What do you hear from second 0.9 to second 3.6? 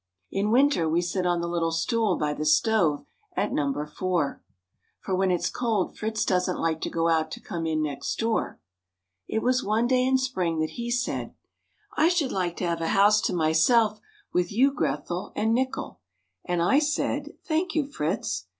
sit on the little stool by the stove at